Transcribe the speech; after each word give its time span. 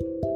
Thank 0.00 0.24
you. 0.24 0.33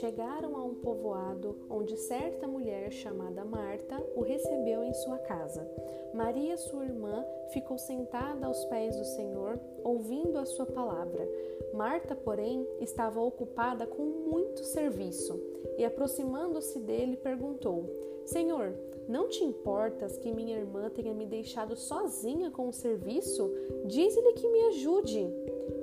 Chegaram 0.00 0.56
a 0.56 0.64
um 0.64 0.74
povoado 0.76 1.56
onde 1.68 1.94
certa 1.96 2.48
mulher 2.48 2.90
chamada 2.90 3.44
Marta 3.44 4.02
o 4.16 4.22
recebeu 4.22 4.82
em 4.82 4.94
sua 4.94 5.18
casa. 5.18 5.68
Maria, 6.14 6.56
sua 6.56 6.86
irmã, 6.86 7.22
ficou 7.52 7.76
sentada 7.76 8.46
aos 8.46 8.64
pés 8.64 8.96
do 8.96 9.04
Senhor, 9.04 9.60
ouvindo 9.84 10.38
a 10.38 10.46
sua 10.46 10.64
palavra. 10.64 11.28
Marta, 11.74 12.16
porém, 12.16 12.66
estava 12.80 13.20
ocupada 13.20 13.86
com 13.86 14.02
muito 14.02 14.64
serviço 14.64 15.38
e, 15.76 15.84
aproximando-se 15.84 16.78
dele, 16.78 17.16
perguntou: 17.16 17.84
Senhor, 18.24 18.72
não 19.06 19.28
te 19.28 19.44
importas 19.44 20.16
que 20.16 20.32
minha 20.32 20.56
irmã 20.56 20.88
tenha 20.88 21.12
me 21.12 21.26
deixado 21.26 21.76
sozinha 21.76 22.50
com 22.50 22.68
o 22.68 22.72
serviço? 22.72 23.52
Diz-lhe 23.84 24.32
que 24.32 24.48
me 24.48 24.60
ajude. 24.68 25.28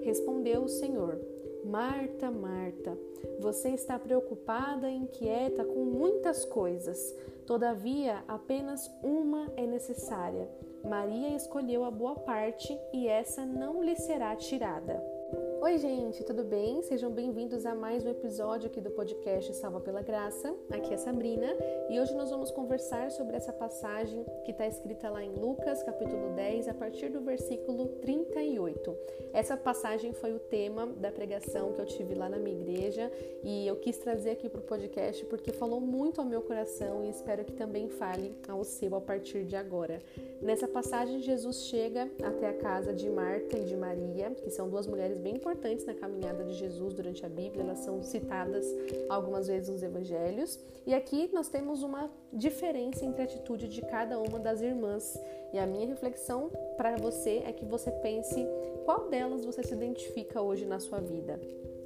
Respondeu 0.01 0.63
o 0.63 0.69
Senhor: 0.69 1.19
Marta, 1.67 2.31
Marta, 2.31 2.97
você 3.39 3.71
está 3.71 3.99
preocupada 3.99 4.89
e 4.89 4.95
inquieta 4.95 5.65
com 5.65 5.83
muitas 5.83 6.45
coisas. 6.45 7.13
Todavia, 7.45 8.23
apenas 8.25 8.89
uma 9.03 9.51
é 9.57 9.67
necessária. 9.67 10.49
Maria 10.87 11.35
escolheu 11.35 11.83
a 11.83 11.91
boa 11.91 12.15
parte 12.15 12.77
e 12.93 13.07
essa 13.07 13.45
não 13.45 13.83
lhe 13.83 13.97
será 13.97 14.33
tirada. 14.35 15.16
Oi, 15.59 15.79
gente, 15.79 16.23
tudo 16.23 16.43
bem? 16.43 16.83
Sejam 16.83 17.09
bem-vindos 17.09 17.65
a 17.65 17.73
mais 17.73 18.05
um 18.05 18.09
episódio 18.09 18.67
aqui 18.67 18.79
do 18.79 18.91
podcast 18.91 19.55
Salva 19.55 19.79
pela 19.79 20.03
Graça. 20.03 20.55
Aqui 20.69 20.93
é 20.93 20.97
Sabrina 20.97 21.47
e 21.89 21.99
hoje 21.99 22.13
nós 22.13 22.29
vamos 22.29 22.51
conversar 22.51 23.09
sobre 23.09 23.35
essa 23.35 23.51
passagem 23.51 24.23
que 24.45 24.51
está 24.51 24.67
escrita 24.67 25.09
lá 25.09 25.23
em 25.23 25.33
Lucas, 25.33 25.81
capítulo 25.81 26.35
10, 26.35 26.67
a 26.67 26.75
partir 26.75 27.09
do 27.09 27.21
versículo 27.21 27.87
38. 28.01 28.95
Essa 29.33 29.57
passagem 29.57 30.13
foi 30.13 30.31
o 30.31 30.39
tema 30.39 30.85
da 30.85 31.11
pregação 31.11 31.73
que 31.73 31.81
eu 31.81 31.85
tive 31.87 32.13
lá 32.13 32.29
na 32.29 32.37
minha 32.37 32.55
igreja 32.55 33.11
e 33.43 33.65
eu 33.65 33.77
quis 33.77 33.97
trazer 33.97 34.31
aqui 34.31 34.47
para 34.47 34.59
o 34.59 34.63
podcast 34.63 35.25
porque 35.25 35.51
falou 35.51 35.81
muito 35.81 36.21
ao 36.21 36.27
meu 36.27 36.43
coração 36.43 37.03
e 37.03 37.09
espero 37.09 37.43
que 37.43 37.53
também 37.53 37.89
fale 37.89 38.35
ao 38.47 38.63
seu 38.63 38.95
a 38.95 39.01
partir 39.01 39.43
de 39.43 39.55
agora. 39.55 39.99
Nessa 40.39 40.67
passagem, 40.67 41.19
Jesus 41.19 41.63
chega 41.63 42.09
até 42.23 42.47
a 42.47 42.53
casa 42.53 42.93
de 42.93 43.09
Marta 43.09 43.57
e 43.57 43.63
de 43.63 43.75
Maria, 43.75 44.29
que 44.31 44.51
são 44.51 44.69
duas 44.69 44.85
mulheres 44.85 45.17
bem 45.17 45.39
importantes 45.47 45.85
na 45.85 45.93
caminhada 45.93 46.43
de 46.43 46.53
Jesus 46.53 46.93
durante 46.93 47.25
a 47.25 47.29
Bíblia, 47.29 47.63
elas 47.63 47.79
são 47.79 48.03
citadas 48.03 48.65
algumas 49.07 49.47
vezes 49.47 49.69
nos 49.69 49.81
evangelhos. 49.81 50.59
E 50.85 50.93
aqui 50.93 51.29
nós 51.31 51.47
temos 51.47 51.83
uma 51.83 52.11
diferença 52.33 53.05
entre 53.05 53.21
a 53.21 53.25
atitude 53.25 53.69
de 53.69 53.81
cada 53.81 54.19
uma 54.19 54.39
das 54.39 54.59
irmãs. 54.61 55.17
E 55.53 55.57
a 55.57 55.65
minha 55.65 55.87
reflexão 55.87 56.51
para 56.75 56.97
você 56.97 57.43
é 57.45 57.53
que 57.53 57.63
você 57.63 57.89
pense 57.89 58.45
qual 58.83 59.07
delas 59.07 59.45
você 59.45 59.63
se 59.63 59.73
identifica 59.73 60.41
hoje 60.41 60.65
na 60.65 60.81
sua 60.81 60.99
vida. 60.99 61.39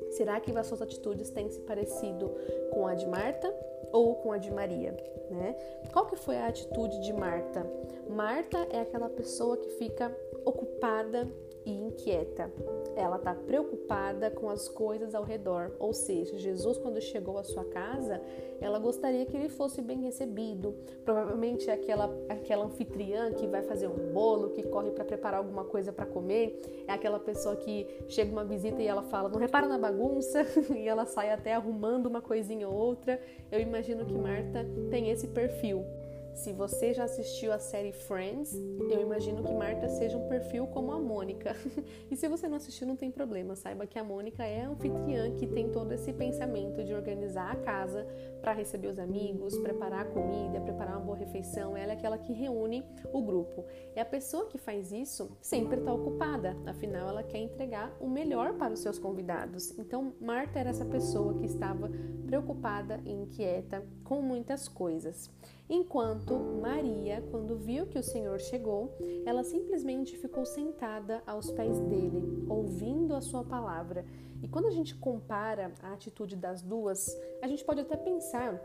Será 0.09 0.39
que 0.39 0.51
as 0.57 0.65
suas 0.65 0.81
atitudes 0.81 1.29
têm 1.29 1.47
se 1.47 1.59
parecido 1.59 2.31
com 2.71 2.87
a 2.87 2.95
de 2.95 3.05
Marta 3.05 3.53
ou 3.91 4.15
com 4.15 4.31
a 4.31 4.39
de 4.39 4.49
Maria, 4.51 4.97
né? 5.29 5.55
Qual 5.93 6.07
que 6.07 6.15
foi 6.15 6.37
a 6.37 6.47
atitude 6.47 6.99
de 7.01 7.13
Marta? 7.13 7.65
Marta 8.09 8.57
é 8.71 8.81
aquela 8.81 9.09
pessoa 9.09 9.55
que 9.55 9.69
fica 9.71 10.11
ocupada 10.43 11.27
e 11.65 11.71
inquieta. 11.71 12.51
Ela 12.95 13.17
está 13.17 13.33
preocupada 13.33 14.29
com 14.29 14.49
as 14.49 14.67
coisas 14.67 15.15
ao 15.15 15.23
redor, 15.23 15.71
ou 15.79 15.93
seja, 15.93 16.37
Jesus, 16.37 16.77
quando 16.77 17.01
chegou 17.01 17.37
à 17.37 17.43
sua 17.43 17.65
casa, 17.65 18.21
ela 18.59 18.77
gostaria 18.77 19.25
que 19.25 19.35
ele 19.35 19.49
fosse 19.49 19.81
bem 19.81 20.01
recebido. 20.01 20.75
Provavelmente 21.03 21.69
é 21.69 21.73
aquela, 21.73 22.13
aquela 22.29 22.65
anfitriã 22.65 23.31
que 23.33 23.47
vai 23.47 23.63
fazer 23.63 23.87
um 23.87 24.11
bolo, 24.13 24.51
que 24.51 24.63
corre 24.63 24.91
para 24.91 25.03
preparar 25.03 25.39
alguma 25.39 25.63
coisa 25.63 25.91
para 25.91 26.05
comer, 26.05 26.85
é 26.87 26.93
aquela 26.93 27.19
pessoa 27.19 27.55
que 27.55 27.87
chega 28.07 28.31
uma 28.31 28.45
visita 28.45 28.81
e 28.81 28.87
ela 28.87 29.03
fala: 29.03 29.29
Não 29.29 29.39
repara 29.39 29.67
na 29.67 29.77
bagunça, 29.77 30.45
e 30.75 30.87
ela 30.87 31.05
sai 31.05 31.31
até 31.31 31.53
arrumando 31.53 32.05
uma 32.05 32.21
coisinha 32.21 32.67
ou 32.67 32.75
outra. 32.75 33.19
Eu 33.51 33.59
imagino 33.59 34.05
que 34.05 34.13
Marta 34.13 34.65
tem 34.89 35.09
esse 35.09 35.27
perfil. 35.27 35.83
Se 36.33 36.53
você 36.53 36.93
já 36.93 37.03
assistiu 37.03 37.51
a 37.51 37.59
série 37.59 37.91
Friends, 37.91 38.53
eu 38.89 39.01
imagino 39.01 39.43
que 39.43 39.53
Marta 39.53 39.87
seja 39.89 40.17
um 40.17 40.27
perfil 40.27 40.65
como 40.67 40.91
a 40.91 40.99
Mônica. 40.99 41.55
e 42.09 42.15
se 42.15 42.27
você 42.27 42.47
não 42.47 42.57
assistiu, 42.57 42.87
não 42.87 42.95
tem 42.95 43.11
problema. 43.11 43.55
Saiba 43.55 43.85
que 43.85 43.99
a 43.99 44.03
Mônica 44.03 44.43
é 44.43 44.61
a 44.61 44.69
anfitriã 44.69 45.31
que 45.35 45.45
tem 45.45 45.69
todo 45.69 45.91
esse 45.91 46.11
pensamento 46.13 46.83
de 46.83 46.93
organizar 46.93 47.51
a 47.51 47.55
casa 47.57 48.07
para 48.41 48.53
receber 48.53 48.87
os 48.87 48.97
amigos, 48.97 49.57
preparar 49.59 50.01
a 50.01 50.09
comida, 50.09 50.61
preparar 50.61 50.97
uma 50.97 51.05
boa 51.05 51.17
refeição. 51.17 51.75
Ela 51.77 51.93
é 51.93 51.95
aquela 51.95 52.17
que 52.17 52.33
reúne 52.33 52.83
o 53.13 53.21
grupo. 53.21 53.65
E 53.95 53.99
a 53.99 54.05
pessoa 54.05 54.47
que 54.47 54.57
faz 54.57 54.91
isso 54.91 55.37
sempre 55.41 55.79
está 55.79 55.93
ocupada, 55.93 56.55
afinal, 56.65 57.09
ela 57.09 57.23
quer 57.23 57.39
entregar 57.39 57.95
o 57.99 58.09
melhor 58.09 58.53
para 58.53 58.73
os 58.73 58.79
seus 58.79 58.97
convidados. 58.97 59.77
Então, 59.77 60.13
Marta 60.19 60.59
era 60.59 60.69
essa 60.69 60.85
pessoa 60.85 61.37
que 61.37 61.45
estava 61.45 61.91
preocupada 62.25 62.99
e 63.05 63.11
inquieta 63.11 63.85
com 64.03 64.21
muitas 64.21 64.67
coisas. 64.67 65.29
Enquanto 65.69 66.20
Maria, 66.61 67.23
quando 67.31 67.57
viu 67.57 67.85
que 67.85 67.97
o 67.97 68.03
Senhor 68.03 68.39
chegou, 68.39 68.95
ela 69.25 69.43
simplesmente 69.43 70.17
ficou 70.17 70.45
sentada 70.45 71.21
aos 71.25 71.51
pés 71.51 71.79
dele, 71.79 72.45
ouvindo 72.47 73.15
a 73.15 73.21
sua 73.21 73.43
palavra. 73.43 74.05
E 74.41 74.47
quando 74.47 74.67
a 74.67 74.71
gente 74.71 74.95
compara 74.95 75.73
a 75.81 75.93
atitude 75.93 76.35
das 76.35 76.61
duas, 76.61 77.15
a 77.41 77.47
gente 77.47 77.63
pode 77.63 77.81
até 77.81 77.95
pensar 77.95 78.59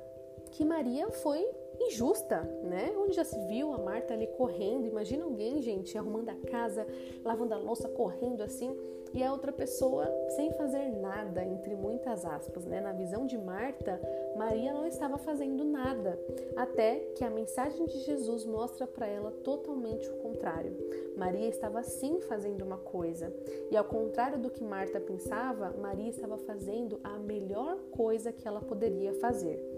que 0.57 0.65
Maria 0.65 1.11
foi 1.11 1.47
injusta, 1.79 2.41
né? 2.63 2.91
Onde 2.97 3.15
já 3.15 3.25
se 3.25 3.39
viu 3.41 3.75
a 3.75 3.79
Marta 3.79 4.15
ali 4.15 4.27
correndo, 4.27 4.87
imagina 4.87 5.25
alguém, 5.25 5.61
gente, 5.61 5.99
arrumando 5.99 6.31
a 6.31 6.35
casa, 6.51 6.87
lavando 7.23 7.53
a 7.53 7.59
louça, 7.59 7.91
correndo 7.91 8.43
assim, 8.43 8.75
e 9.13 9.23
a 9.23 9.31
outra 9.31 9.53
pessoa 9.53 10.11
sem 10.31 10.51
fazer 10.53 10.89
nada, 10.97 11.45
entre 11.45 11.75
muitas 11.75 12.25
aspas, 12.25 12.65
né? 12.65 12.81
Na 12.81 12.93
visão 12.93 13.27
de 13.27 13.37
Marta, 13.37 14.01
Maria 14.35 14.73
não 14.73 14.87
estava 14.87 15.19
fazendo 15.19 15.63
nada, 15.63 16.19
até 16.57 17.01
que 17.15 17.23
a 17.23 17.29
mensagem 17.29 17.85
de 17.85 17.99
Jesus 18.01 18.47
mostra 18.47 18.87
para 18.87 19.07
ela 19.07 19.31
totalmente 19.31 20.09
o 20.09 20.17
contrário. 20.17 20.75
Maria 21.19 21.49
estava 21.49 21.83
sim 21.83 22.19
fazendo 22.23 22.63
uma 22.63 22.79
coisa, 22.79 23.31
e 23.71 23.77
ao 23.77 23.85
contrário 23.85 24.39
do 24.39 24.49
que 24.49 24.65
Marta 24.65 24.99
pensava, 24.99 25.75
Maria 25.79 26.09
estava 26.09 26.39
fazendo 26.39 26.99
a 27.05 27.19
melhor 27.19 27.77
coisa 27.91 28.33
que 28.33 28.49
ela 28.49 28.63
poderia 28.63 29.13
fazer. 29.13 29.76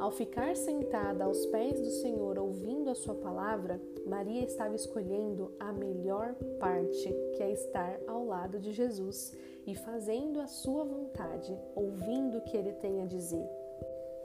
Ao 0.00 0.10
ficar 0.10 0.56
sentada 0.56 1.24
aos 1.24 1.44
pés 1.44 1.78
do 1.78 1.90
Senhor 1.90 2.38
ouvindo 2.38 2.88
a 2.88 2.94
sua 2.94 3.14
palavra, 3.14 3.78
Maria 4.06 4.42
estava 4.42 4.74
escolhendo 4.74 5.52
a 5.60 5.74
melhor 5.74 6.34
parte, 6.58 7.14
que 7.34 7.42
é 7.42 7.52
estar 7.52 8.00
ao 8.06 8.24
lado 8.24 8.58
de 8.58 8.72
Jesus 8.72 9.36
e 9.66 9.74
fazendo 9.74 10.40
a 10.40 10.46
sua 10.46 10.84
vontade, 10.84 11.54
ouvindo 11.76 12.38
o 12.38 12.40
que 12.40 12.56
ele 12.56 12.72
tem 12.72 13.02
a 13.02 13.04
dizer. 13.04 13.46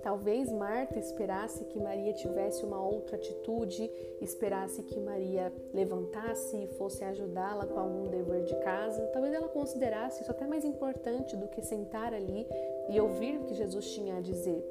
Talvez 0.02 0.52
Marta 0.52 1.00
esperasse 1.00 1.66
que 1.66 1.80
Maria 1.80 2.14
tivesse 2.14 2.64
uma 2.64 2.80
outra 2.80 3.18
atitude, 3.18 3.92
esperasse 4.22 4.84
que 4.84 5.00
Maria 5.00 5.52
levantasse 5.74 6.56
e 6.56 6.68
fosse 6.78 7.04
ajudá-la 7.04 7.66
com 7.66 7.80
algum 7.80 8.08
dever 8.08 8.44
de 8.44 8.56
casa. 8.60 9.02
Talvez 9.08 9.34
ela 9.34 9.50
considerasse 9.50 10.22
isso 10.22 10.30
até 10.30 10.46
mais 10.46 10.64
importante 10.64 11.36
do 11.36 11.48
que 11.48 11.62
sentar 11.62 12.14
ali 12.14 12.48
e 12.90 13.00
ouvir 13.00 13.38
o 13.38 13.44
que 13.44 13.54
Jesus 13.54 13.92
tinha 13.92 14.18
a 14.18 14.22
dizer. 14.22 14.64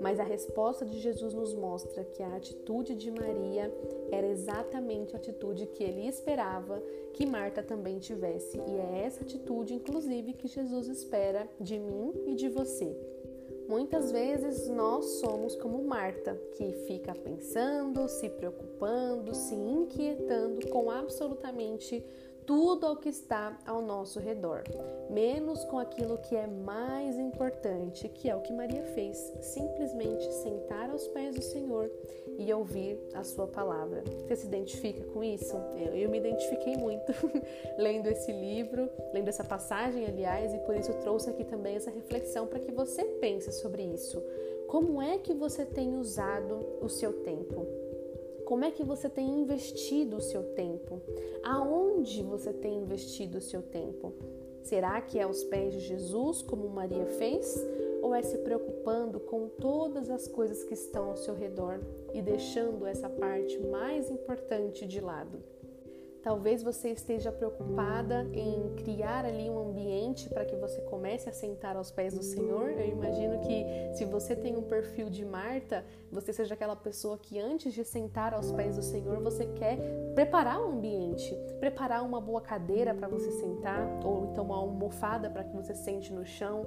Mas 0.00 0.20
a 0.20 0.24
resposta 0.24 0.84
de 0.84 0.98
Jesus 0.98 1.32
nos 1.32 1.54
mostra 1.54 2.04
que 2.04 2.22
a 2.22 2.36
atitude 2.36 2.94
de 2.94 3.10
Maria 3.10 3.72
era 4.10 4.26
exatamente 4.26 5.14
a 5.14 5.18
atitude 5.18 5.66
que 5.66 5.82
ele 5.82 6.06
esperava 6.06 6.82
que 7.12 7.24
Marta 7.24 7.62
também 7.62 7.98
tivesse. 7.98 8.58
E 8.58 8.78
é 8.78 9.04
essa 9.04 9.22
atitude, 9.22 9.74
inclusive, 9.74 10.34
que 10.34 10.48
Jesus 10.48 10.88
espera 10.88 11.48
de 11.58 11.78
mim 11.78 12.12
e 12.26 12.34
de 12.34 12.48
você. 12.48 12.94
Muitas 13.68 14.12
vezes 14.12 14.68
nós 14.68 15.04
somos 15.18 15.56
como 15.56 15.82
Marta, 15.82 16.40
que 16.52 16.72
fica 16.86 17.12
pensando, 17.14 18.08
se 18.08 18.28
preocupando, 18.28 19.34
se 19.34 19.54
inquietando 19.54 20.68
com 20.68 20.88
absolutamente 20.88 22.04
tudo 22.46 22.86
ao 22.86 22.96
que 22.96 23.08
está 23.08 23.58
ao 23.66 23.82
nosso 23.82 24.20
redor, 24.20 24.62
menos 25.10 25.64
com 25.64 25.78
aquilo 25.78 26.18
que 26.18 26.36
é 26.36 26.46
mais 26.46 27.18
importante, 27.18 28.08
que 28.08 28.30
é 28.30 28.36
o 28.36 28.40
que 28.40 28.52
Maria 28.52 28.84
fez, 28.94 29.16
simplesmente 29.40 30.32
sentar 30.32 30.88
aos 30.90 31.08
pés 31.08 31.34
do 31.34 31.42
Senhor 31.42 31.90
e 32.38 32.52
ouvir 32.52 32.98
a 33.14 33.24
sua 33.24 33.48
palavra. 33.48 34.04
Você 34.26 34.36
se 34.36 34.46
identifica 34.46 35.04
com 35.06 35.24
isso? 35.24 35.56
Eu, 35.76 35.96
eu 35.96 36.08
me 36.08 36.18
identifiquei 36.18 36.76
muito 36.76 37.12
lendo 37.76 38.06
esse 38.06 38.30
livro, 38.30 38.88
lendo 39.12 39.28
essa 39.28 39.44
passagem, 39.44 40.06
aliás, 40.06 40.54
e 40.54 40.58
por 40.58 40.76
isso 40.76 40.92
trouxe 40.94 41.30
aqui 41.30 41.44
também 41.44 41.74
essa 41.74 41.90
reflexão 41.90 42.46
para 42.46 42.60
que 42.60 42.70
você 42.70 43.04
pense 43.20 43.50
sobre 43.52 43.82
isso. 43.82 44.22
Como 44.68 45.00
é 45.02 45.18
que 45.18 45.34
você 45.34 45.64
tem 45.64 45.96
usado 45.96 46.64
o 46.80 46.88
seu 46.88 47.12
tempo? 47.24 47.85
Como 48.46 48.64
é 48.64 48.70
que 48.70 48.84
você 48.84 49.08
tem 49.08 49.40
investido 49.40 50.18
o 50.18 50.20
seu 50.20 50.54
tempo? 50.54 51.02
Aonde 51.42 52.22
você 52.22 52.52
tem 52.52 52.78
investido 52.78 53.38
o 53.38 53.40
seu 53.40 53.60
tempo? 53.60 54.14
Será 54.62 55.00
que 55.00 55.18
é 55.18 55.22
aos 55.22 55.42
pés 55.42 55.74
de 55.74 55.80
Jesus, 55.80 56.42
como 56.42 56.68
Maria 56.68 57.06
fez? 57.06 57.60
Ou 58.00 58.14
é 58.14 58.22
se 58.22 58.38
preocupando 58.38 59.18
com 59.18 59.48
todas 59.48 60.08
as 60.10 60.28
coisas 60.28 60.62
que 60.62 60.74
estão 60.74 61.10
ao 61.10 61.16
seu 61.16 61.34
redor 61.34 61.80
e 62.14 62.22
deixando 62.22 62.86
essa 62.86 63.10
parte 63.10 63.58
mais 63.58 64.08
importante 64.12 64.86
de 64.86 65.00
lado? 65.00 65.42
Talvez 66.26 66.60
você 66.60 66.88
esteja 66.88 67.30
preocupada 67.30 68.28
em 68.32 68.74
criar 68.74 69.24
ali 69.24 69.48
um 69.48 69.60
ambiente 69.60 70.28
para 70.28 70.44
que 70.44 70.56
você 70.56 70.80
comece 70.80 71.28
a 71.28 71.32
sentar 71.32 71.76
aos 71.76 71.92
pés 71.92 72.14
do 72.14 72.22
Senhor. 72.24 72.70
Eu 72.70 72.88
imagino 72.88 73.38
que 73.42 73.64
se 73.94 74.04
você 74.04 74.34
tem 74.34 74.56
um 74.56 74.62
perfil 74.62 75.08
de 75.08 75.24
Marta, 75.24 75.84
você 76.10 76.32
seja 76.32 76.54
aquela 76.54 76.74
pessoa 76.74 77.16
que 77.16 77.38
antes 77.38 77.72
de 77.72 77.84
sentar 77.84 78.34
aos 78.34 78.50
pés 78.50 78.74
do 78.74 78.82
Senhor, 78.82 79.22
você 79.22 79.46
quer 79.46 79.78
preparar 80.16 80.60
um 80.60 80.72
ambiente, 80.72 81.32
preparar 81.60 82.02
uma 82.02 82.20
boa 82.20 82.40
cadeira 82.40 82.92
para 82.92 83.06
você 83.06 83.30
sentar, 83.30 83.88
ou 84.04 84.24
então 84.32 84.46
uma 84.46 84.56
almofada 84.56 85.30
para 85.30 85.44
que 85.44 85.54
você 85.54 85.76
sente 85.76 86.12
no 86.12 86.26
chão, 86.26 86.66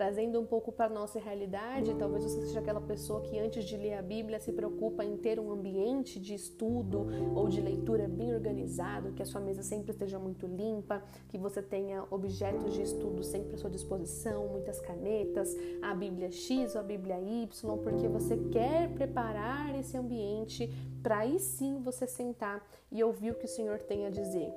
Trazendo 0.00 0.40
um 0.40 0.46
pouco 0.46 0.72
para 0.72 0.86
a 0.86 0.88
nossa 0.88 1.18
realidade, 1.18 1.94
talvez 1.98 2.24
você 2.24 2.40
seja 2.40 2.60
aquela 2.60 2.80
pessoa 2.80 3.20
que 3.20 3.38
antes 3.38 3.66
de 3.66 3.76
ler 3.76 3.92
a 3.92 4.00
Bíblia 4.00 4.40
se 4.40 4.50
preocupa 4.50 5.04
em 5.04 5.14
ter 5.18 5.38
um 5.38 5.52
ambiente 5.52 6.18
de 6.18 6.32
estudo 6.32 7.06
ou 7.36 7.50
de 7.50 7.60
leitura 7.60 8.08
bem 8.08 8.32
organizado, 8.32 9.12
que 9.12 9.22
a 9.22 9.26
sua 9.26 9.42
mesa 9.42 9.62
sempre 9.62 9.90
esteja 9.90 10.18
muito 10.18 10.46
limpa, 10.46 11.02
que 11.28 11.36
você 11.36 11.60
tenha 11.60 12.02
objetos 12.10 12.72
de 12.72 12.80
estudo 12.80 13.22
sempre 13.22 13.56
à 13.56 13.58
sua 13.58 13.68
disposição, 13.68 14.48
muitas 14.48 14.80
canetas, 14.80 15.54
a 15.82 15.94
Bíblia 15.94 16.30
X 16.30 16.74
ou 16.74 16.80
a 16.80 16.84
Bíblia 16.84 17.20
Y, 17.20 17.46
porque 17.84 18.08
você 18.08 18.38
quer 18.50 18.88
preparar 18.94 19.78
esse 19.78 19.98
ambiente 19.98 20.66
para 21.02 21.18
aí 21.18 21.38
sim 21.38 21.78
você 21.82 22.06
sentar 22.06 22.66
e 22.90 23.04
ouvir 23.04 23.32
o 23.32 23.34
que 23.34 23.44
o 23.44 23.48
Senhor 23.48 23.78
tem 23.82 24.06
a 24.06 24.10
dizer. 24.10 24.50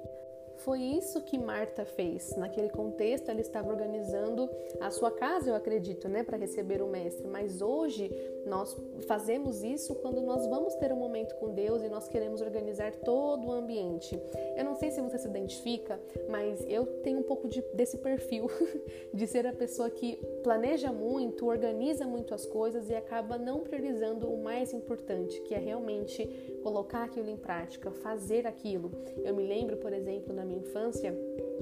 Foi 0.63 0.79
isso 0.79 1.21
que 1.21 1.37
Marta 1.37 1.83
fez. 1.83 2.35
Naquele 2.37 2.69
contexto, 2.69 3.29
ela 3.29 3.41
estava 3.41 3.69
organizando 3.69 4.49
a 4.79 4.89
sua 4.89 5.11
casa, 5.11 5.49
eu 5.49 5.55
acredito, 5.55 6.07
né, 6.07 6.23
para 6.23 6.37
receber 6.37 6.81
o 6.81 6.87
mestre. 6.87 7.27
Mas 7.27 7.61
hoje 7.61 8.09
nós 8.45 8.75
fazemos 9.05 9.61
isso 9.61 9.93
quando 9.95 10.21
nós 10.21 10.47
vamos 10.47 10.73
ter 10.75 10.93
um 10.93 10.95
momento 10.95 11.35
com 11.35 11.53
Deus 11.53 11.83
e 11.83 11.89
nós 11.89 12.07
queremos 12.07 12.39
organizar 12.39 12.95
todo 12.95 13.47
o 13.47 13.51
ambiente. 13.51 14.17
Eu 14.55 14.63
não 14.63 14.75
sei 14.75 14.89
se 14.91 15.01
você 15.01 15.17
se 15.17 15.27
identifica, 15.27 15.99
mas 16.29 16.63
eu 16.69 16.85
tenho 17.03 17.19
um 17.19 17.23
pouco 17.23 17.49
de, 17.49 17.61
desse 17.73 17.97
perfil 17.97 18.47
de 19.13 19.27
ser 19.27 19.45
a 19.45 19.53
pessoa 19.53 19.89
que 19.89 20.15
planeja 20.43 20.93
muito, 20.93 21.45
organiza 21.45 22.07
muito 22.07 22.33
as 22.33 22.45
coisas 22.45 22.89
e 22.89 22.95
acaba 22.95 23.37
não 23.37 23.59
priorizando 23.61 24.31
o 24.31 24.41
mais 24.41 24.71
importante, 24.71 25.41
que 25.41 25.53
é 25.53 25.59
realmente 25.59 26.25
colocar 26.63 27.03
aquilo 27.03 27.29
em 27.29 27.37
prática, 27.37 27.91
fazer 27.91 28.47
aquilo. 28.47 28.91
Eu 29.17 29.35
me 29.35 29.45
lembro, 29.45 29.75
por 29.77 29.91
exemplo, 29.91 30.33
na 30.33 30.45
minha 30.45 30.52
infância, 30.53 31.15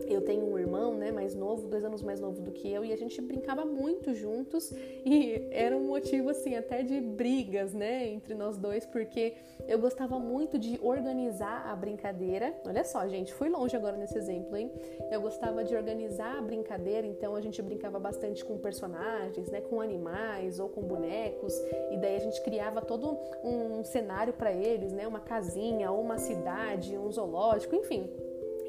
eu 0.08 0.22
tenho 0.22 0.46
um 0.46 0.58
irmão, 0.58 0.96
né, 0.96 1.12
mais 1.12 1.36
novo, 1.36 1.68
dois 1.68 1.84
anos 1.84 2.02
mais 2.02 2.20
novo 2.20 2.42
do 2.42 2.52
que 2.52 2.72
eu, 2.72 2.84
e 2.84 2.92
a 2.92 2.96
gente 2.96 3.22
brincava 3.22 3.66
muito 3.66 4.14
juntos 4.14 4.72
e 5.06 5.48
era 5.52 5.76
um 5.76 5.84
motivo 5.84 6.30
assim 6.30 6.56
até 6.56 6.82
de 6.84 7.00
brigas, 7.00 7.74
né, 7.74 8.08
entre 8.08 8.34
nós 8.34 8.58
dois, 8.58 8.86
porque 8.86 9.34
eu 9.68 9.80
gostava 9.80 10.18
muito 10.20 10.58
de 10.58 10.80
organizar 10.82 11.68
a 11.68 11.76
brincadeira. 11.76 12.54
Olha 12.66 12.84
só, 12.84 13.08
gente, 13.08 13.34
fui 13.34 13.50
longe 13.50 13.76
agora 13.76 13.98
nesse 13.98 14.18
exemplo, 14.18 14.56
hein? 14.58 14.72
Eu 15.12 15.22
gostava 15.22 15.64
de 15.64 15.76
organizar 15.76 16.38
a 16.38 16.42
brincadeira, 16.42 17.06
então 17.06 17.36
a 17.36 17.42
gente 17.42 17.62
brincava 17.62 18.00
bastante 18.00 18.44
com 18.44 18.58
personagens, 18.58 19.50
né, 19.50 19.62
com 19.62 19.82
animais 19.82 20.60
ou 20.60 20.70
com 20.70 20.82
bonecos, 20.82 21.54
e 21.92 21.98
daí 21.98 22.16
a 22.16 22.20
gente 22.20 22.42
criava 22.42 22.82
todo 22.82 23.18
um 23.44 23.84
cenário 23.84 24.34
para 24.34 24.52
eles, 24.52 24.92
né, 24.92 25.08
uma 25.08 25.20
casinha 25.20 25.92
ou 25.92 26.02
uma 26.02 26.18
cidade, 26.18 26.98
um 26.98 27.12
zoológico, 27.12 27.76
enfim 27.76 28.10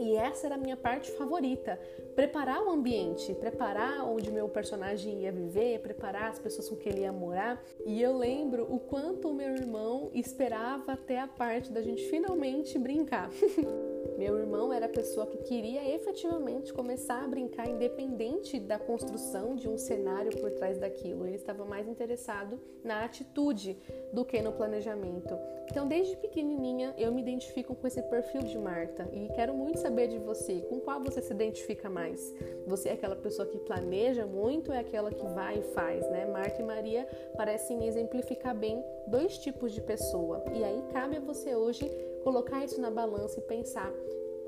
e 0.02 0.16
essa 0.16 0.46
era 0.46 0.56
a 0.56 0.58
minha 0.58 0.76
parte 0.76 1.10
favorita. 1.12 1.78
Preparar 2.14 2.62
o 2.62 2.70
ambiente, 2.70 3.32
preparar 3.34 4.04
onde 4.04 4.30
meu 4.30 4.48
personagem 4.48 5.22
ia 5.22 5.32
viver, 5.32 5.80
preparar 5.80 6.30
as 6.30 6.38
pessoas 6.38 6.68
com 6.68 6.76
quem 6.76 6.92
ele 6.92 7.02
ia 7.02 7.12
morar. 7.12 7.62
E 7.86 8.02
eu 8.02 8.16
lembro 8.16 8.66
o 8.68 8.78
quanto 8.78 9.28
o 9.28 9.34
meu 9.34 9.54
irmão 9.54 10.10
esperava 10.12 10.92
até 10.92 11.20
a 11.20 11.26
parte 11.26 11.72
da 11.72 11.80
gente 11.82 12.02
finalmente 12.08 12.78
brincar. 12.78 13.30
Meu 14.18 14.38
irmão 14.38 14.72
era 14.72 14.86
a 14.86 14.88
pessoa 14.88 15.26
que 15.26 15.38
queria 15.38 15.94
efetivamente 15.94 16.72
começar 16.72 17.24
a 17.24 17.28
brincar, 17.28 17.68
independente 17.68 18.58
da 18.60 18.78
construção 18.78 19.54
de 19.54 19.68
um 19.68 19.78
cenário 19.78 20.30
por 20.40 20.50
trás 20.52 20.78
daquilo. 20.78 21.26
Ele 21.26 21.36
estava 21.36 21.64
mais 21.64 21.88
interessado 21.88 22.60
na 22.84 23.04
atitude 23.04 23.76
do 24.12 24.24
que 24.24 24.40
no 24.42 24.52
planejamento. 24.52 25.36
Então, 25.70 25.88
desde 25.88 26.16
pequenininha, 26.16 26.94
eu 26.98 27.12
me 27.12 27.22
identifico 27.22 27.74
com 27.74 27.86
esse 27.86 28.02
perfil 28.02 28.42
de 28.42 28.58
Marta 28.58 29.08
e 29.12 29.28
quero 29.34 29.54
muito 29.54 29.78
saber 29.78 30.08
de 30.08 30.18
você, 30.18 30.60
com 30.62 30.80
qual 30.80 31.02
você 31.02 31.22
se 31.22 31.32
identifica 31.32 31.88
mais? 31.88 32.34
Você 32.66 32.90
é 32.90 32.92
aquela 32.92 33.16
pessoa 33.16 33.48
que 33.48 33.58
planeja 33.58 34.26
muito 34.26 34.68
ou 34.68 34.74
é 34.74 34.80
aquela 34.80 35.10
que 35.10 35.26
vai 35.28 35.58
e 35.58 35.62
faz, 35.74 36.08
né? 36.10 36.26
Marta 36.26 36.60
e 36.60 36.64
Maria 36.64 37.06
parecem 37.36 37.86
exemplificar 37.86 38.54
bem 38.54 38.84
dois 39.06 39.38
tipos 39.38 39.72
de 39.72 39.80
pessoa. 39.80 40.44
E 40.52 40.62
aí 40.62 40.82
cabe 40.92 41.16
a 41.16 41.20
você 41.20 41.54
hoje 41.54 41.90
colocar 42.22 42.64
isso 42.64 42.80
na 42.80 42.90
balança 42.90 43.38
e 43.38 43.42
pensar 43.42 43.92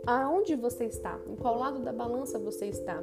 aonde 0.07 0.55
você 0.55 0.85
está, 0.85 1.21
em 1.27 1.37
qual 1.37 1.59
lado 1.59 1.81
da 1.81 1.93
balança 1.93 2.39
você 2.39 2.67
está. 2.67 3.03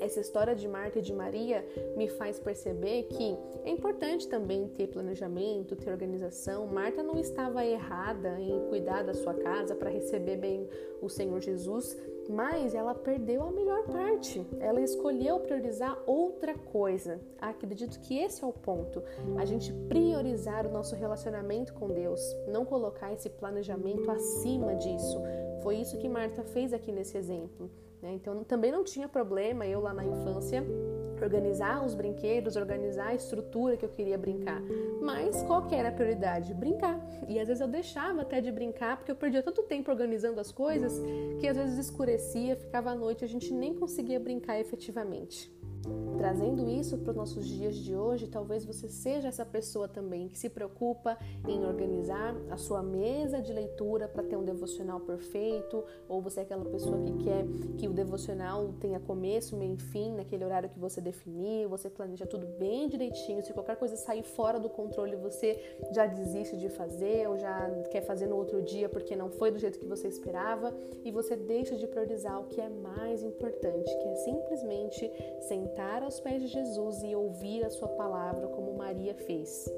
Essa 0.00 0.20
história 0.20 0.54
de 0.54 0.66
Marta 0.66 0.98
e 0.98 1.02
de 1.02 1.12
Maria 1.12 1.64
me 1.94 2.08
faz 2.08 2.40
perceber 2.40 3.04
que 3.04 3.36
é 3.64 3.70
importante 3.70 4.26
também 4.26 4.66
ter 4.68 4.86
planejamento, 4.88 5.76
ter 5.76 5.90
organização. 5.90 6.66
Marta 6.66 7.02
não 7.02 7.18
estava 7.18 7.64
errada 7.64 8.40
em 8.40 8.66
cuidar 8.68 9.02
da 9.02 9.12
sua 9.12 9.34
casa 9.34 9.74
para 9.74 9.90
receber 9.90 10.38
bem 10.38 10.66
o 11.02 11.08
Senhor 11.08 11.40
Jesus, 11.40 11.96
mas 12.28 12.74
ela 12.74 12.94
perdeu 12.94 13.42
a 13.42 13.50
melhor 13.50 13.84
parte. 13.84 14.44
Ela 14.58 14.80
escolheu 14.80 15.40
priorizar 15.40 15.98
outra 16.06 16.54
coisa. 16.54 17.20
Acredito 17.38 18.00
que 18.00 18.18
esse 18.18 18.42
é 18.42 18.46
o 18.46 18.52
ponto. 18.52 19.02
A 19.36 19.44
gente 19.44 19.72
priorizar 19.88 20.66
o 20.66 20.72
nosso 20.72 20.94
relacionamento 20.94 21.74
com 21.74 21.88
Deus, 21.88 22.20
não 22.48 22.64
colocar 22.64 23.12
esse 23.12 23.28
planejamento 23.28 24.10
acima 24.10 24.74
disso. 24.76 25.20
Foi 25.62 25.76
isso 25.76 25.98
que 25.98 26.08
Marta 26.08 26.42
fez 26.42 26.72
aqui 26.72 26.90
nesse 26.90 27.18
exemplo. 27.18 27.70
Né? 28.02 28.12
Então 28.14 28.42
também 28.44 28.72
não 28.72 28.84
tinha 28.84 29.08
problema 29.08 29.66
eu 29.66 29.80
lá 29.80 29.92
na 29.92 30.04
infância 30.04 30.64
organizar 31.22 31.84
os 31.84 31.94
brinquedos, 31.94 32.56
organizar 32.56 33.08
a 33.08 33.14
estrutura 33.14 33.76
que 33.76 33.84
eu 33.84 33.90
queria 33.90 34.16
brincar. 34.16 34.60
Mas 35.00 35.42
qual 35.42 35.66
que 35.66 35.74
era 35.74 35.88
a 35.88 35.92
prioridade? 35.92 36.54
Brincar. 36.54 36.98
E 37.28 37.38
às 37.38 37.46
vezes 37.46 37.60
eu 37.60 37.68
deixava 37.68 38.22
até 38.22 38.40
de 38.40 38.50
brincar 38.50 38.96
porque 38.96 39.12
eu 39.12 39.16
perdia 39.16 39.42
tanto 39.42 39.62
tempo 39.62 39.90
organizando 39.90 40.40
as 40.40 40.50
coisas 40.50 41.00
que 41.38 41.46
às 41.46 41.56
vezes 41.56 41.78
escurecia, 41.78 42.56
ficava 42.56 42.90
à 42.90 42.94
noite, 42.94 43.24
a 43.24 43.28
gente 43.28 43.52
nem 43.52 43.74
conseguia 43.74 44.18
brincar 44.18 44.58
efetivamente. 44.58 45.52
Trazendo 46.20 46.68
isso 46.68 46.98
para 46.98 47.12
os 47.12 47.16
nossos 47.16 47.46
dias 47.46 47.74
de 47.76 47.96
hoje, 47.96 48.26
talvez 48.26 48.62
você 48.64 48.88
seja 48.88 49.28
essa 49.28 49.44
pessoa 49.44 49.88
também 49.88 50.28
que 50.28 50.38
se 50.38 50.50
preocupa 50.50 51.16
em 51.48 51.64
organizar 51.64 52.36
a 52.50 52.58
sua 52.58 52.82
mesa 52.82 53.40
de 53.40 53.52
leitura 53.52 54.06
para 54.06 54.22
ter 54.22 54.36
um 54.36 54.44
devocional 54.44 55.00
perfeito, 55.00 55.82
ou 56.06 56.20
você 56.20 56.40
é 56.40 56.42
aquela 56.42 56.64
pessoa 56.66 57.00
que 57.00 57.24
quer 57.24 57.46
que 57.78 57.88
o 57.88 57.92
devocional 57.92 58.74
tenha 58.80 59.00
começo, 59.00 59.56
meio 59.56 59.74
e 59.74 59.78
fim, 59.78 60.12
naquele 60.12 60.44
horário 60.44 60.68
que 60.68 60.78
você 60.78 61.00
definiu, 61.00 61.70
você 61.70 61.88
planeja 61.88 62.26
tudo 62.26 62.46
bem 62.58 62.86
direitinho. 62.86 63.42
Se 63.42 63.54
qualquer 63.54 63.76
coisa 63.76 63.96
sair 63.96 64.22
fora 64.22 64.60
do 64.60 64.68
controle, 64.68 65.16
você 65.16 65.58
já 65.92 66.04
desiste 66.04 66.56
de 66.58 66.68
fazer 66.68 67.28
ou 67.28 67.38
já 67.38 67.70
quer 67.90 68.02
fazer 68.02 68.26
no 68.26 68.36
outro 68.36 68.60
dia 68.60 68.90
porque 68.90 69.16
não 69.16 69.30
foi 69.30 69.50
do 69.50 69.58
jeito 69.58 69.78
que 69.78 69.86
você 69.86 70.08
esperava 70.08 70.74
e 71.02 71.10
você 71.10 71.34
deixa 71.34 71.76
de 71.76 71.86
priorizar 71.86 72.38
o 72.40 72.44
que 72.44 72.60
é 72.60 72.68
mais 72.68 73.22
importante, 73.22 73.96
que 73.98 74.08
é 74.08 74.14
simplesmente 74.16 75.10
sentar 75.70 76.02
aos 76.02 76.18
pés 76.20 76.40
de 76.42 76.48
Jesus 76.48 77.02
e 77.02 77.14
ouvir 77.14 77.64
a 77.64 77.70
sua 77.70 77.88
palavra 77.88 78.48
como 78.48 78.76
Maria 78.76 79.14
fez. 79.14 79.70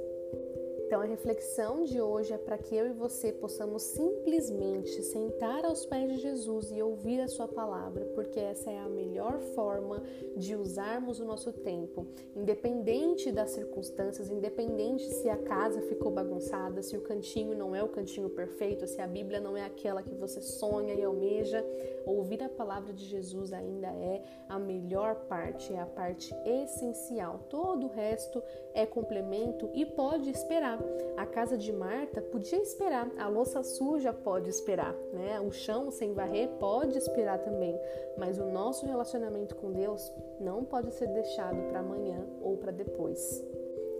Então, 0.92 1.00
a 1.00 1.06
reflexão 1.06 1.84
de 1.84 2.02
hoje 2.02 2.34
é 2.34 2.36
para 2.36 2.58
que 2.58 2.76
eu 2.76 2.86
e 2.86 2.92
você 2.92 3.32
possamos 3.32 3.82
simplesmente 3.82 5.02
sentar 5.02 5.64
aos 5.64 5.86
pés 5.86 6.12
de 6.12 6.18
Jesus 6.18 6.70
e 6.70 6.82
ouvir 6.82 7.18
a 7.18 7.28
Sua 7.28 7.48
palavra, 7.48 8.04
porque 8.14 8.38
essa 8.38 8.70
é 8.70 8.78
a 8.78 8.90
melhor 8.90 9.38
forma 9.54 10.02
de 10.36 10.54
usarmos 10.54 11.18
o 11.18 11.24
nosso 11.24 11.50
tempo, 11.50 12.06
independente 12.36 13.32
das 13.32 13.52
circunstâncias, 13.52 14.28
independente 14.28 15.04
se 15.04 15.30
a 15.30 15.36
casa 15.38 15.80
ficou 15.80 16.12
bagunçada, 16.12 16.82
se 16.82 16.94
o 16.94 17.00
cantinho 17.00 17.56
não 17.56 17.74
é 17.74 17.82
o 17.82 17.88
cantinho 17.88 18.28
perfeito, 18.28 18.86
se 18.86 19.00
a 19.00 19.06
Bíblia 19.06 19.40
não 19.40 19.56
é 19.56 19.64
aquela 19.64 20.02
que 20.02 20.14
você 20.14 20.42
sonha 20.42 20.92
e 20.92 21.02
almeja. 21.02 21.64
Ouvir 22.04 22.42
a 22.42 22.50
palavra 22.50 22.92
de 22.92 23.06
Jesus 23.06 23.54
ainda 23.54 23.86
é 23.86 24.22
a 24.46 24.58
melhor 24.58 25.14
parte, 25.26 25.72
é 25.72 25.80
a 25.80 25.86
parte 25.86 26.34
essencial. 26.44 27.46
Todo 27.48 27.86
o 27.86 27.90
resto 27.90 28.42
é 28.74 28.84
complemento 28.84 29.70
e 29.72 29.86
pode 29.86 30.28
esperar. 30.28 30.81
A 31.16 31.26
casa 31.26 31.56
de 31.56 31.72
Marta 31.72 32.20
podia 32.20 32.60
esperar, 32.60 33.10
a 33.18 33.28
louça 33.28 33.62
suja 33.62 34.12
pode 34.12 34.50
esperar, 34.50 34.94
né? 35.12 35.40
O 35.40 35.52
chão 35.52 35.90
sem 35.90 36.12
varrer 36.12 36.48
pode 36.58 36.98
esperar 36.98 37.38
também, 37.38 37.78
mas 38.16 38.38
o 38.38 38.46
nosso 38.46 38.86
relacionamento 38.86 39.54
com 39.54 39.72
Deus 39.72 40.12
não 40.40 40.64
pode 40.64 40.92
ser 40.94 41.06
deixado 41.08 41.62
para 41.68 41.80
amanhã 41.80 42.26
ou 42.40 42.56
para 42.56 42.72
depois. 42.72 43.44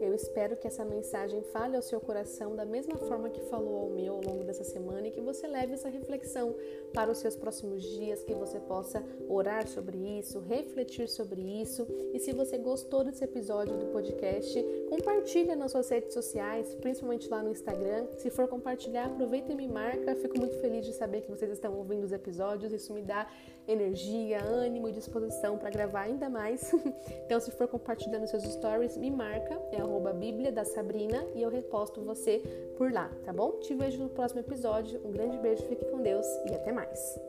Eu 0.02 0.12
espero 0.14 0.56
que 0.56 0.66
essa 0.66 0.84
mensagem 0.84 1.42
fale 1.52 1.76
ao 1.76 1.82
seu 1.82 2.00
coração 2.00 2.56
da 2.56 2.64
mesma 2.64 2.96
forma 2.96 3.30
que 3.30 3.40
falou 3.42 3.84
ao 3.84 3.90
meu 3.90 4.14
ao 4.14 4.20
longo 4.20 4.42
dessa 4.42 4.64
semana 4.64 5.06
e 5.06 5.12
que 5.12 5.20
você 5.20 5.46
leve 5.46 5.74
essa 5.74 5.88
reflexão 5.88 6.56
para 6.92 7.08
os 7.08 7.18
seus 7.18 7.36
próximos 7.36 7.84
dias, 7.84 8.24
que 8.24 8.34
você 8.34 8.58
possa 8.58 9.00
orar 9.28 9.68
sobre 9.68 9.96
isso, 10.18 10.40
refletir 10.40 11.08
sobre 11.08 11.40
isso. 11.40 11.86
E 12.12 12.18
se 12.18 12.32
você 12.32 12.58
gostou 12.58 13.04
desse 13.04 13.22
episódio 13.22 13.76
do 13.78 13.86
podcast, 13.86 14.60
compartilha 14.90 15.54
nas 15.54 15.70
suas 15.70 15.88
redes 15.88 16.12
sociais, 16.12 16.74
principalmente 16.74 17.28
lá 17.28 17.40
no 17.40 17.50
Instagram. 17.50 18.08
Se 18.18 18.28
for 18.28 18.48
compartilhar, 18.48 19.06
aproveita 19.06 19.52
e 19.52 19.54
me 19.54 19.68
marca. 19.68 20.16
Fico 20.16 20.36
muito 20.36 20.56
feliz 20.60 20.84
de 20.84 20.92
saber 20.94 21.20
que 21.20 21.30
vocês 21.30 21.52
estão 21.52 21.76
ouvindo 21.76 22.02
os 22.02 22.12
episódios. 22.12 22.72
Isso 22.72 22.92
me 22.92 23.02
dá 23.02 23.28
energia, 23.68 24.42
ânimo 24.42 24.88
e 24.88 24.92
disposição 24.92 25.56
para 25.56 25.70
gravar 25.70 26.02
ainda 26.02 26.28
mais. 26.28 26.72
então, 27.24 27.38
se 27.38 27.52
for 27.52 27.68
compartilhando 27.68 28.26
seus 28.26 28.42
stories, 28.42 28.96
me 28.96 29.10
marca, 29.10 29.60
é 29.70 29.84
arroba 29.92 30.12
Bíblia 30.14 30.50
da 30.50 30.64
Sabrina 30.64 31.26
e 31.34 31.42
eu 31.42 31.50
reposto 31.50 32.00
você 32.00 32.42
por 32.78 32.90
lá, 32.90 33.10
tá 33.24 33.32
bom? 33.32 33.52
Te 33.60 33.74
vejo 33.74 34.02
no 34.02 34.08
próximo 34.08 34.40
episódio. 34.40 34.98
Um 35.04 35.10
grande 35.10 35.36
beijo, 35.36 35.62
fique 35.64 35.84
com 35.84 36.00
Deus 36.00 36.26
e 36.50 36.54
até 36.54 36.72
mais. 36.72 37.20